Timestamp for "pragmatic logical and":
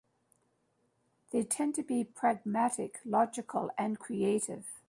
2.03-3.99